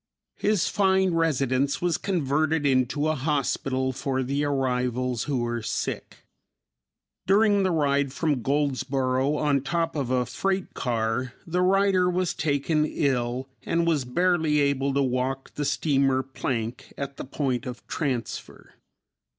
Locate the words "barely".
14.03-14.59